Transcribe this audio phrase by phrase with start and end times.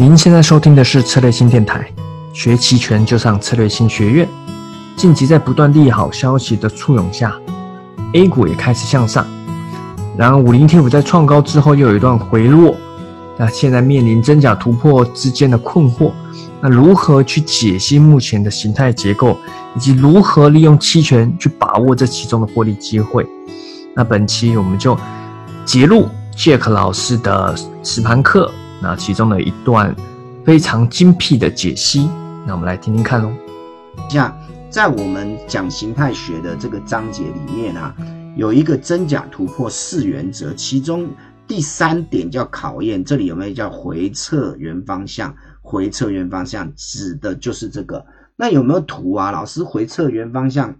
[0.00, 1.86] 您现在收听的是策略新电台，
[2.32, 4.26] 学期权就上策略新学院。
[4.96, 7.38] 近期在不断利好消息的簇拥下
[8.14, 9.26] ，A 股也开始向上。
[10.16, 12.74] 然而，五零 T 五在创高之后又有一段回落，
[13.36, 16.12] 那现在面临真假突破之间的困惑。
[16.62, 19.36] 那如何去解析目前的形态结构，
[19.76, 23.26] 以及如何利用期权去把握这其中的获利机会？
[23.94, 24.98] 那本期我们就
[25.66, 28.50] 截录 Jack 老师的实盘课。
[28.82, 29.94] 那其中的一段
[30.44, 32.08] 非常精辟的解析，
[32.46, 33.30] 那我们来听听看喽。
[34.08, 34.34] 像
[34.70, 37.94] 在我们讲形态学的这个章节里面啊，
[38.36, 41.08] 有一个真假突破四原则，其中
[41.46, 45.34] 第三点叫考验，这里有没有叫回撤原方向？
[45.62, 48.04] 回撤原方向指的就是这个。
[48.36, 49.30] 那有没有图啊？
[49.30, 50.74] 老师，回撤原方向。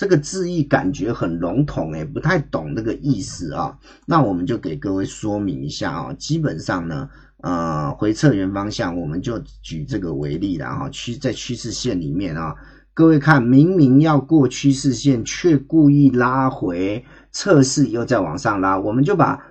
[0.00, 3.78] 这个字义感觉很笼统，哎，不太懂那个意思啊。
[4.06, 6.14] 那我们就给各位说明一下啊。
[6.14, 7.10] 基本上呢，
[7.42, 10.88] 呃，回撤原方向，我们就举这个为例了哈。
[10.88, 12.54] 趋在趋势线里面啊，
[12.94, 19.44] 各位看，明明要过趋势线，却故意拉回测试，又再往上拉，我们就把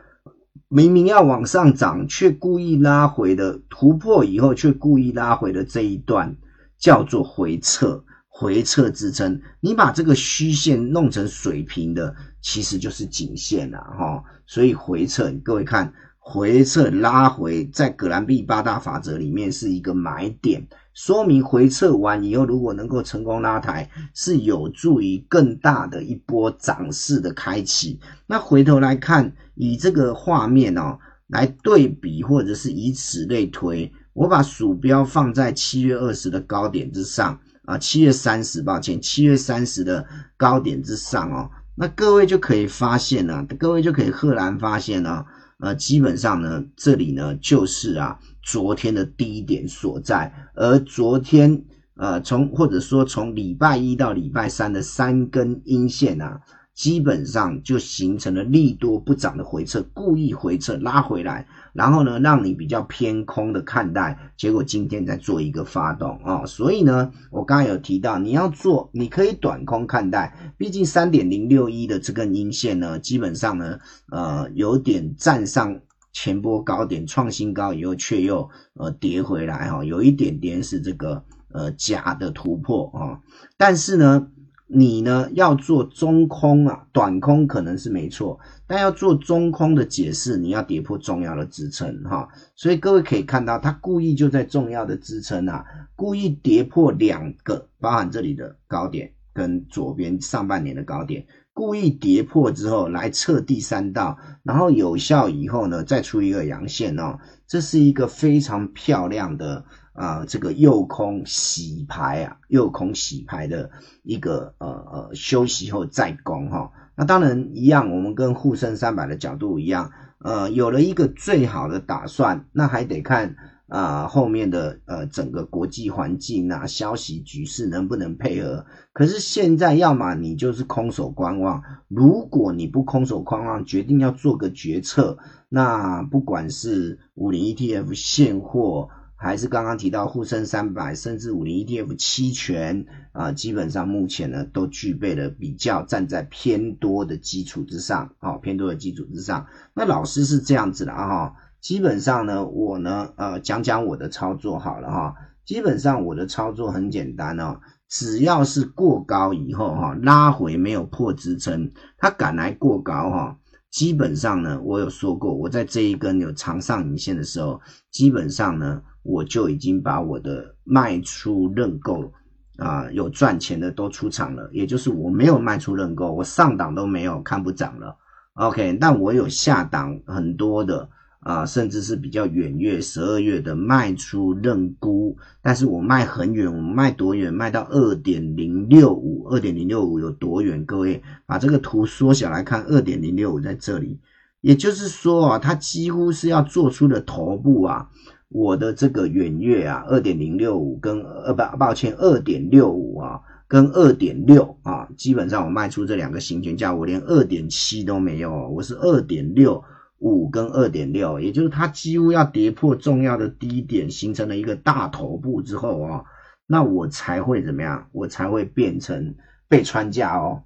[0.67, 6.35] 明明要往上涨，却故意拉回的突破以后，却故意拉回的这一段，
[6.79, 8.03] 叫做回撤。
[8.39, 14.23] 回撤支撑，你把这个虚线弄成水平的，其实就是颈线了哈。
[14.47, 27.99] 所以回撤，各位看回撤拉回，在格兰币八大法则里面是一个买点，说明回撤完以后，如果能够成功拉抬，是有助于更大的一波涨势的开启。
[28.25, 37.37] 那回头来看，以这个画面哦来对比，或者是以此类推，我把鼠标放在七月二十的高点之上。
[37.69, 40.03] 啊，七月三十，抱歉，七月三十的
[40.35, 45.23] 高点之上哦，那各位就可以发现呢，各位就可以赫然发现呢，
[45.59, 51.63] 呃，基本上呢，这里呢就是啊，昨天的低点所在，而昨天
[51.95, 56.41] 呃，从或者说从礼拜一到礼拜三的三根阴线啊。
[56.79, 73.77] 基本上就形成了利多不涨的回撤，故意回撤拉回来，然后呢，让你比较偏空的看待，结果今天再做一个发动啊，所以呢，我刚刚有提到你要做，你可以短空看待，毕竟三点零六一的这根阴线呢，基本上呢，
[74.09, 75.81] 呃，有点站上
[76.13, 83.19] 前波高点创新高以后，却又呃跌回来哈，有一点点是这个呃假的突破啊，
[83.57, 84.29] 但是呢。
[84.71, 92.29] 你呢要做中空啊，短空可能是没错，但要做中空的解释，你要跌破重要的支撑哈。
[92.55, 95.65] 所以各位可以看到，他故意就在重要的支撑啊，
[95.95, 109.65] 故意跌破两个，包含这里的高点跟左边上半年的高点，故意跌破之后来测第三道，然后有效以后呢，再出一个阳线哦，这是一个非常漂亮的。
[109.99, 113.69] 啊，这个右空洗牌啊，右空洗牌的
[114.01, 123.35] 一个呃呃休息后再攻哈，那当然一样，我们跟沪深三百的角度一样，呃，有了一个最好的打算，那还得看
[123.67, 128.65] 啊后面的呃整个国际环境啊消息局势能不能配合。
[128.93, 135.17] 可是现在要么你就是空手观望，如果你不空手观望，决定要做个决策，
[135.49, 138.87] 那不管是五零 ETF 现货。
[139.21, 149.47] 还是刚刚提到沪深三百，甚至五零 ETF 期权啊，基本上目前呢都具备了比较站在偏多的基础之上，啊，偏多的基础之上。
[149.73, 155.15] 那老师是这样子的啊，基本上呢，我呢，呃，讲讲我的操作好了哈。
[155.43, 157.59] 基本上我的操作很简单哦，
[157.89, 163.37] 只要是过高以后哈，拉回没有破支撑，它敢来过高哈。
[163.71, 167.61] 基本上呢，我有说过，我在这一根有长上影线的时候，
[167.91, 172.11] 基本上呢，我就已经把我的卖出认购
[172.57, 177.95] 啊，有赚钱的都出场了，也就是我没有卖出认购，我上档都没有看不涨了
[178.33, 180.89] ，OK，但我有下档很多的。
[181.21, 187.33] 啊，甚至是比较远月十二月的卖出认沽，但是我卖很远，我卖多远？
[187.33, 190.63] 卖到二点零六五，二点零六五有多远？
[190.63, 193.99] 各位把这个图缩小来看，二点零六五在这里，
[194.39, 197.89] 也就是说啊，它几乎是要做出的头部啊，
[198.29, 209.61] 我的这个远月啊，二点零六五跟呃不抱歉，二点六五啊，跟二点六啊，基本上我卖出这两个行权价，我连二点七都没有，我是二点六。
[209.99, 216.03] 五跟二点六，也就是它几乎要跌破重要的低点，形成了一个大头部之后啊，
[216.47, 217.87] 那我才会怎么样？
[217.91, 219.15] 我才会变成
[219.47, 220.43] 被穿价哦。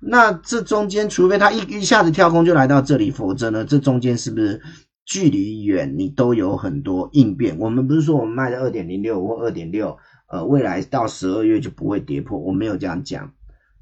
[0.00, 4.60] 那这中间，除非它一一下子跳空就来到这里，否则呢，这中间是不是
[5.04, 7.58] 距离远，你都有很多应变。
[7.58, 9.96] 我们不是说我们卖的二点零六或二点六，
[10.28, 13.32] 呃，未来到十二月就不会跌破，我没有这样讲。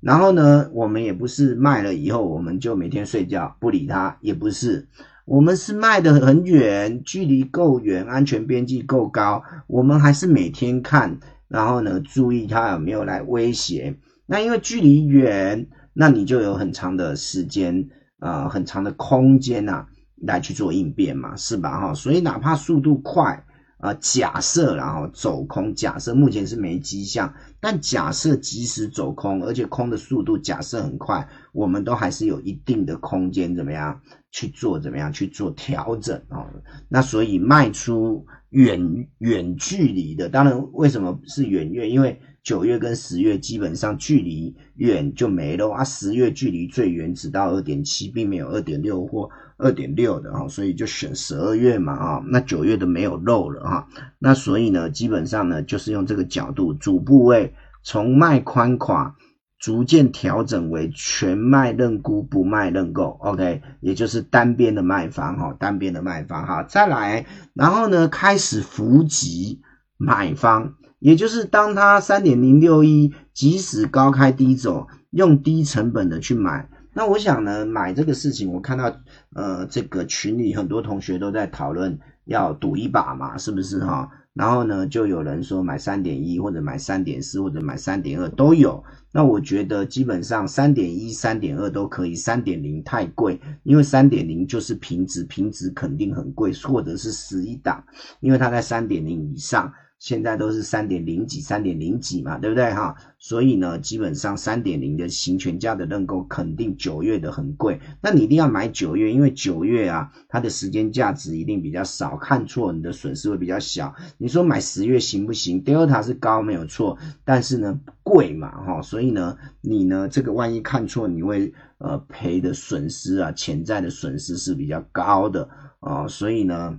[0.01, 4.87] 然后呢，我们也不是卖了以后我们就每天睡觉不理它，也不是，
[5.25, 11.19] 我们是卖的很远，距离够远，安全边际够高，我们还是每天看，
[11.49, 13.97] 然后呢，注意它有没有来威胁。
[14.27, 17.89] 那因为距离远，那你就有很长的时间
[18.19, 19.87] 啊，很长的空间呐。
[20.17, 21.79] 来去做应变嘛，是吧？
[21.79, 23.44] 哈，所以哪怕速度快
[23.85, 34.01] 啊，假设然后走空，假设目前是没迹象，但假设即使走空，而且空的速度假设很快，我们都还是有一定的空间，怎么样
[34.31, 34.81] 去做？
[34.81, 36.49] 怎么样去做调整啊？
[36.89, 41.91] 那所以卖出远远距离的，当然为什么是远月？
[41.91, 53.89] 因为九月跟十月基本上距离远就没了啊，十月距离最远只到二点七，并没有二点六或二点六的哈，所以就选十二月嘛啊，那九月的没有漏了哈，
[54.19, 59.17] 那所以呢，基本上呢就是用这个角度，主部位从卖宽垮
[59.59, 67.25] 逐渐调整为全卖认沽不卖认购，OK，也就是单边的卖方哈，单边的卖方哈，再来，
[67.55, 69.63] 然后呢开始伏击
[69.97, 70.75] 买方。
[71.05, 78.91] 也就是当它三点零六一，即使高开低走，用低成本的去买，那我想呢，买这个事情，我看到
[79.35, 84.11] 呃这个群里很多同学都在讨论要赌一把嘛，是不是哈？
[84.33, 88.83] 然后呢，就有人说买三点一或者买三点四或者买三点二都有。
[89.13, 97.85] 那我觉得基本上三点一、三点二都可以，三点零太贵，因为三点零就是平值，平值肯定很贵，或者是十一档，
[98.21, 99.71] 因为它在三点零以上。
[100.05, 102.95] 现在都是三点零几、三点零几嘛，对不对哈？
[103.19, 113.95] 所以呢，基本上三点零的行权价的认购肯定九月的很贵，那你一定要买九月，因为九月啊，它的时间价值一定比较少，看错你的损失会比较小。
[114.19, 125.49] 你说买十月行不行？Delta 是高没有错，但是呢贵嘛哈，所以呢，你呢这个万一看错，你会呃赔的损失啊，潜在的损失是比较高的
[125.81, 126.79] 啊，所以呢。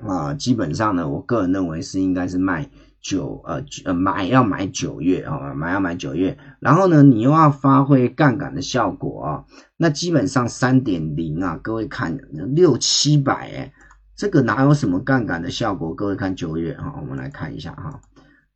[0.00, 2.68] 啊，基本上呢，我个人认为是应该是卖
[3.00, 9.44] 九呃呃买要买九月啊，买要买九月，然后呢，你又要发挥杠杆的效果啊，
[9.76, 12.16] 那基本上三点零啊，各位看
[12.54, 13.72] 六七百哎，
[14.16, 15.94] 这个哪有什么杠杆的效果？
[15.94, 18.00] 各位看九月哈，我们来看一下哈。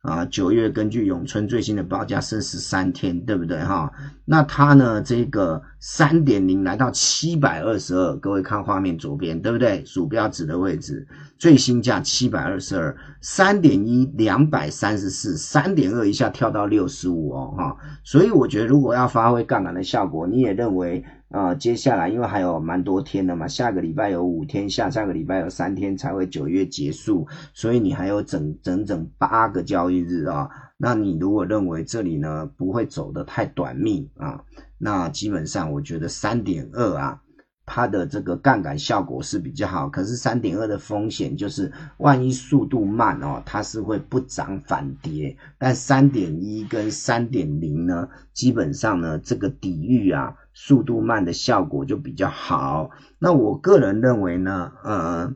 [0.07, 3.91] 啊，九月根据永春最新的报价升十三天，对不对哈？
[4.23, 9.83] 那它呢，这个三点零来到七百二十二，各位看画面左边，对不对？
[9.83, 11.05] 鼠标指的位置，
[11.37, 17.75] 最新价七百二十二，三点一两百三十四，三点二一下跳到六十五哦哈。
[18.05, 21.03] 所以我觉得，如果要发挥杠杆的效果，你也认为？
[21.29, 30.49] 啊，接下来因为还有蛮多天的嘛，下个礼拜有五天，下下个礼拜有三天才会九月结束，所以你还有整整整八个交易日啊。
[30.77, 34.41] 那你如果认为这里呢不会走得太短命啊，
[34.77, 37.21] 那基本上我觉得三点二啊。
[37.67, 45.37] 它的这个杠杆效果是比较好，可是三点二的风险就是万一速度慢哦，它是会不涨反跌。
[45.59, 52.89] 但三点一跟三点零呢，基本上呢这个抵御啊速度慢的效果就比较好。
[53.19, 55.35] 那我个人认为呢，呃。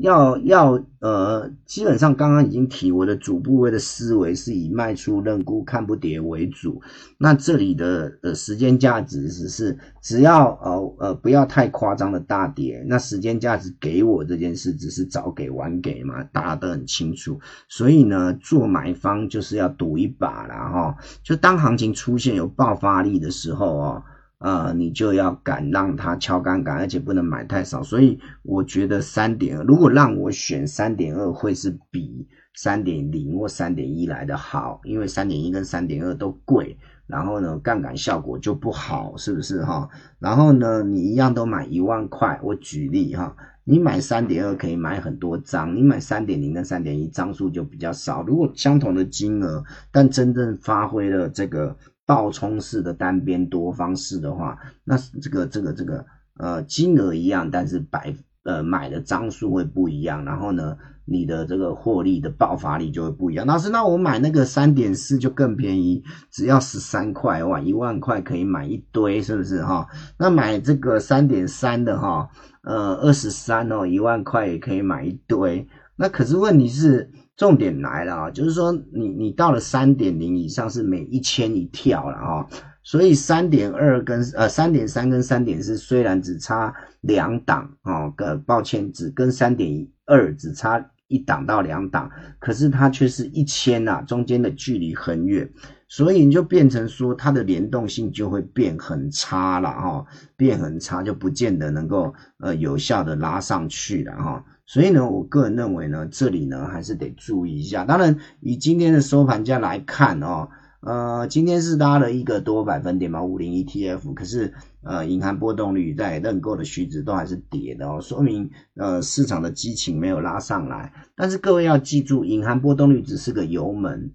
[0.00, 6.82] 要要呃，基本上刚刚已经提我的主部位的思维是以卖出认沽看不跌为主。
[7.16, 17.40] 那这里的呃时间价值只是只要呃呃不要太夸张的大跌，那时间价值给我这件事只是早给晚给嘛，大家都很清楚。
[17.68, 24.02] 所以呢，做买方就是要赌一把啦哈，就当行情出现有爆发力的时候哦。
[24.38, 27.82] 啊，你就要敢让它敲杠杆，而且不能买太少。
[27.82, 36.78] 所以我觉得三点二，如果让我选三点二，会是比三点零或三点一来的好，因为三点一跟三点二都贵，
[37.08, 39.88] 然后呢，杠杆效果就不好，是不是哈？
[40.20, 48.22] 然后呢，你一样都买一万块，我举例哈，你买三点二可以买很多张，你买三点零跟三点一张数就比较少。
[48.22, 51.76] 如果相同的金额，但真正发挥了这个。
[52.08, 56.06] 爆冲式的单边多方式的话，那这个这个这个
[56.38, 63.46] 呃金额一样，但是百呃买的张数会不一样，然后呢，你的这个获利的爆发力就会不一样。
[63.46, 69.86] 老师，那我买那个三点四就更便宜，只要十三块哇，一万块可以买一堆，是不是哈？
[70.18, 72.30] 那买这个三点三的哈，
[72.62, 75.68] 呃二十三哦，一万块也可以买一堆。
[75.96, 77.10] 那可是问题是。
[77.38, 82.46] 重点来了啊，就是说你你到了三点零以上是每一千一跳了啊，
[82.82, 95.48] 所以三点二跟呃三点三跟三点四虽然只差两档啊，个抱歉只跟三点二只差一档到两档，可是它却是一千呐，中间的距离很远，
[95.88, 104.44] 所以你就变成说它的联动性就会变很差了哈，变很差就不见得能够呃有效的拉上去了哈。
[104.66, 107.84] 所以呢，我个人认为呢，这里呢还是得注意一下。
[107.84, 110.48] 当然，以今天的收盘价来看哦。
[110.80, 120.92] 呃，今天是拉了一个多百分点嘛，五零 ETF，可是呃，银行波动率在认购的虚值都还是跌的哦，说明呃市场的激情没有拉上来。
[121.16, 124.12] 但是各位要记住，银行波动率只是个油门，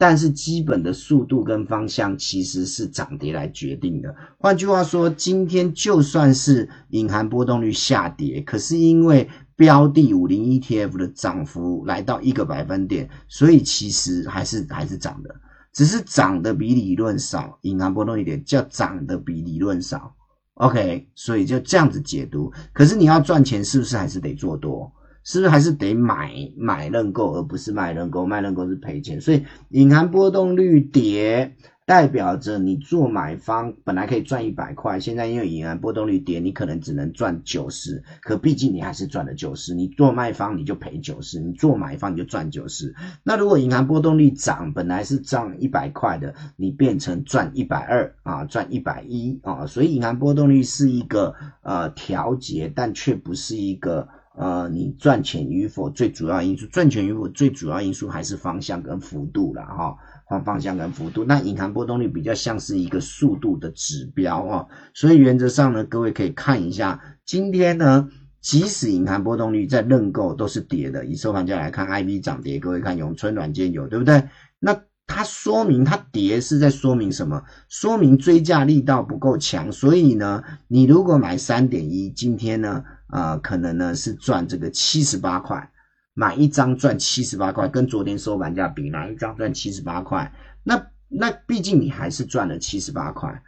[0.00, 4.14] 但是基本的速度跟方向其实是涨跌来决定的。
[4.38, 15.34] 换句话说，今天就算是隐含波动率下跌，可是因为标的五零 ETF 的涨幅来到一个百分点，所以其实还是还是涨的。
[15.74, 20.14] 只是涨的比理论少，隐含波动一点叫涨的比理论少
[20.54, 22.50] ，OK，所以就这样子解读。
[22.72, 24.90] 可是你要赚钱，是不是还是得做多？
[25.24, 28.26] 是不是还是得买买认购，而不是卖认购？
[28.26, 31.54] 卖认购是赔钱，所以隐含波动率跌。
[31.86, 38.04] 代表着你做买方本来可以赚一百块，现在因为隐含波动率跌，你可能只能赚九十。
[38.22, 42.94] 可毕竟你还是赚了九十，你做卖方你就赔九十，你做买方你就赚九十。
[43.24, 49.66] 那如果银行波动率涨，本来是赚一百块的，你变成赚一百二啊，赚一百一啊。
[49.66, 54.06] 所以银行波动率是一个呃调节，但却不是一个
[54.36, 56.66] 呃你赚钱与否最主要因素。
[56.66, 59.96] 赚钱与否最主要因素还是方向跟幅度了哈。
[60.24, 68.08] 换方向跟幅度，那隐含波动率比较像是一个速度的指标哦，所以原则上呢，各位可以看一下，今天呢，
[68.40, 74.22] 即使隐含波动率在认购都是跌的，以收盘价来看，I V 涨跌，各位看永春软件有对不对？
[74.60, 74.80] 那
[75.12, 77.42] 它说明它跌是在说明什么？
[77.68, 85.68] 说明追价力道不够强，所以呢，你如果买三点一，今天呢，呃，可能呢是赚这个七十八块。
[86.14, 90.32] 买一张赚七十八块，跟昨天收盘价比，哪一张赚七十八块？
[90.62, 93.42] 那那毕竟你还是赚了七十八块。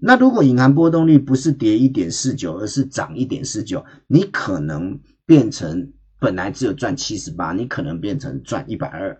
[0.00, 9.18] 那如果隐含波动率不是跌一点四九，而是涨一点四九，你可能变成本来只有赚七十八，你可能变成赚一百二。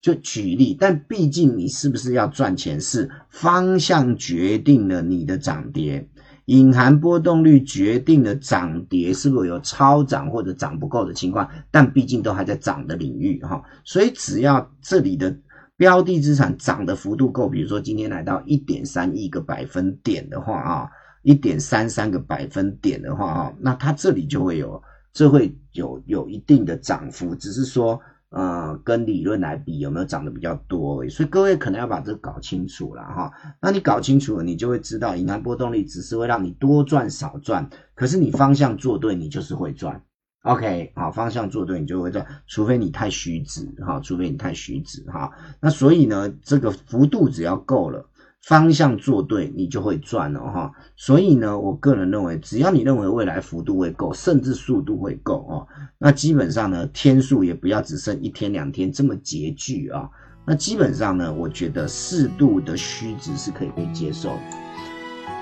[0.00, 6.08] 就举例，但毕竟你是不是要赚钱，是方向决定了你的涨跌。
[6.46, 15.36] 隐含波动率决定了涨跌是否有超涨或者涨不够的情况，但毕竟都还在涨的领域哈，所以只要这里的
[15.76, 20.90] 标的资产涨的幅度够，比如说今天来到一点三亿个百分点的话啊，
[21.22, 28.00] 一点三三个百分点的话啊，那它这里就会有，这会有有一定的涨幅，只是说。
[28.30, 31.08] 呃，跟理论来比，有没有涨得比较多？
[31.08, 33.32] 所以各位可能要把这个搞清楚了哈。
[33.60, 40.00] 那你搞清楚了，你就会知道，隐含波动率只是会让你多赚少赚，可是你方向做对，你就是会赚。
[40.42, 45.30] OK，好，方向做对，你就会赚，除非你太虚值哈，除非你太虚值哈。
[45.60, 48.09] 那所以呢，这个幅度只要够了。
[48.42, 50.72] 方向做对，你就会赚了哈。
[50.96, 55.66] 所以呢，我个人认为，只要你认为未来幅度会够，甚至速度会够哦，
[55.98, 60.08] 那基本上呢，天数也不要只剩一天两天这么拮据啊。
[60.46, 64.30] 那基本上呢，我觉得适度的虚值是可以被接受。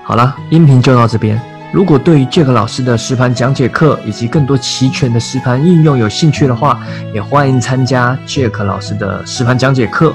[0.03, 1.39] 好了，音频就到这边。
[1.71, 10.13] 如果对于 Jack 老师的实盘讲解课以及更多齐全的实盘应用有兴趣的话，也欢迎参加 Jack 老师的实盘讲解课。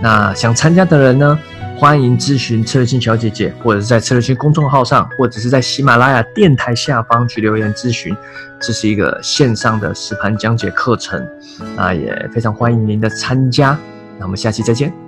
[0.00, 1.38] 那想参加的人呢？
[1.76, 8.16] 欢迎咨询策略性小姐姐，或者是在策略性公众号上，或者是在喜马拉雅电台下方去留言咨询。
[8.60, 11.26] 这是一个线上的实盘讲解课程，
[11.76, 13.78] 啊也非常欢迎您的参加。
[14.18, 15.03] 那我们下期再见。